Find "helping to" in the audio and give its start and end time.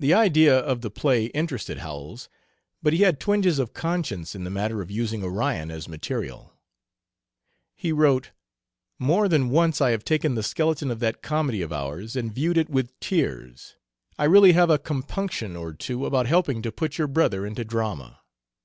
16.26-16.72